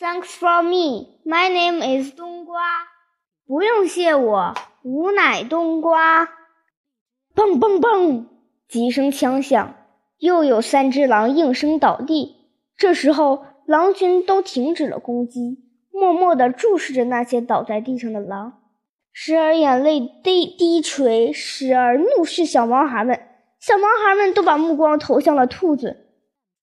[0.00, 1.20] Thanks for me.
[1.24, 2.60] My name is 冬瓜。
[3.46, 6.24] 不用谢我，吾乃冬瓜。
[7.36, 8.24] 砰砰砰！
[8.68, 9.74] 几声枪响，
[10.18, 12.50] 又有三只狼应声倒地。
[12.76, 15.58] 这时候，狼群都停止了攻击，
[15.92, 18.62] 默默地注视着那些倒在地上的狼，
[19.12, 23.20] 时而眼泪低低垂，时而怒视小毛孩们。
[23.60, 26.08] 小毛孩们都把目光投向了兔子，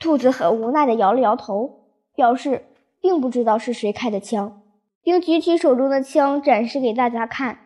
[0.00, 1.86] 兔子很无奈地摇了摇头，
[2.16, 2.64] 表示
[3.02, 4.62] 并不知道是谁开的枪，
[5.02, 7.58] 并举起手中的枪展示给大家看。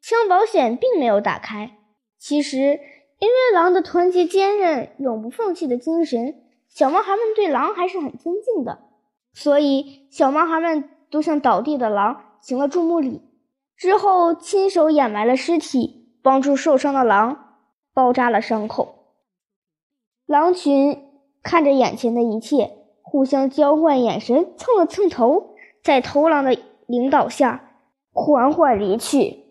[0.00, 1.76] 枪保险并没有打开。
[2.18, 2.80] 其实，
[3.18, 6.36] 因为狼的团结坚韧、永不放弃的精神，
[6.68, 8.78] 小毛孩们对狼还是很尊敬的，
[9.34, 13.20] 所以小毛孩们都向倒地的狼行了注目礼，
[13.76, 17.42] 之后亲手掩埋了尸体，帮助受伤的狼。
[17.94, 19.14] 包扎了伤口，
[20.26, 21.02] 狼群
[21.42, 22.75] 看着眼前的一切，
[23.16, 27.70] 互相交换眼神，蹭了蹭头，在头狼的领导下
[28.12, 29.46] 缓缓离去。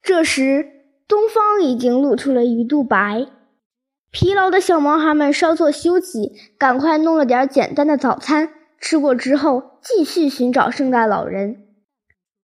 [0.00, 3.26] 这时，东方已经露出了鱼肚白，
[4.10, 11.66] 疲劳的小毛孩们稍作休息，赶快弄了点简单的早餐，吃过之后继续寻找圣诞老人。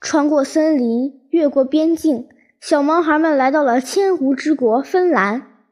[0.01, 2.27] 穿过森林，越过边境。
[2.59, 5.63] 小毛孩们来到了千湖之国芬兰。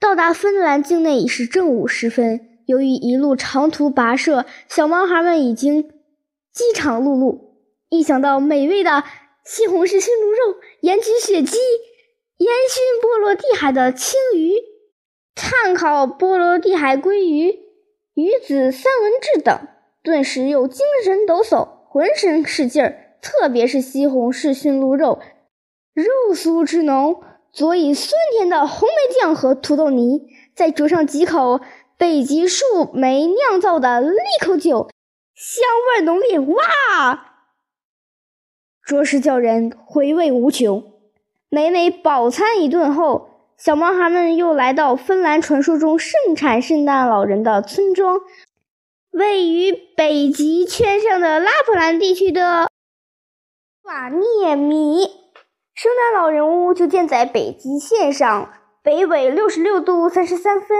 [0.00, 2.48] 到达芬兰境内已是正午时分。
[2.70, 5.90] 由于一路长途跋涉，小毛孩们已经
[6.52, 7.40] 饥肠辘辘。
[7.88, 9.02] 一想到美味的
[9.44, 11.56] 西红柿熏鹿肉、盐焗雪鸡、
[12.36, 14.52] 烟熏波罗的海的青鱼、
[15.34, 17.58] 炭烤波罗的海鲑鱼、
[18.14, 19.66] 鱼子三文治等，
[20.04, 23.16] 顿时又精神抖擞，浑身是劲儿。
[23.20, 25.18] 特别是西红柿熏鹿肉。
[25.92, 27.20] 肉酥之浓，
[27.52, 31.60] 佐以酸甜的红梅酱和土豆泥，再煮上几口
[32.00, 34.88] 北极树莓酿造的利口酒，
[35.34, 35.62] 香
[35.98, 36.56] 味浓烈，哇，
[38.82, 40.94] 着实叫人回味无穷。
[41.50, 48.22] 美美饱餐一顿后，小毛孩们又来到芬兰传说中盛产圣诞老人的村庄，
[49.10, 52.70] 位于北极圈上的拉普兰地区的
[53.82, 55.04] 瓦涅米。
[55.74, 58.50] 圣诞老人屋就建在北极线上，
[58.82, 60.78] 北纬六十六度三十三分。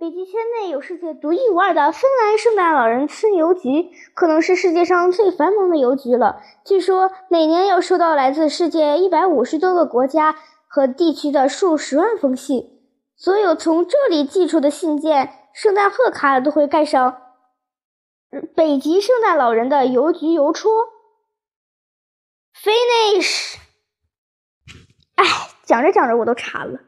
[0.00, 6.40] 北极圈内有世界独一无二的芬兰圣诞老人村邮局，可能是世界上最繁忙的邮局了。
[6.64, 10.36] 据说每年要收到来自世界一百五十多个国家
[10.68, 12.78] 和地区的数十万封信。
[13.16, 17.20] 所有从这里寄出的信件、圣诞贺卡都会盖上
[18.54, 20.70] 北极圣诞老人的邮局邮戳。
[22.54, 23.56] Finish。
[25.16, 25.24] 哎，
[25.64, 26.78] 讲着讲着我都馋了。